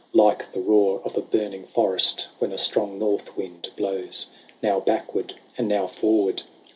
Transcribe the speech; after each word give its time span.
Like 0.13 0.51
the 0.51 0.61
roar 0.61 0.99
of 1.05 1.15
a 1.15 1.21
burning 1.21 1.67
forest. 1.67 2.29
When 2.39 2.51
a 2.51 2.57
strong 2.57 2.97
northwind 2.97 3.69
blows. 3.75 4.29
Now 4.63 4.79
backward, 4.79 5.35
and 5.59 5.67
now 5.67 5.85
forward. 5.85 6.41